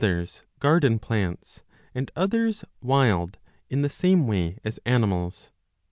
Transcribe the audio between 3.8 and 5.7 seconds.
the same way as animals.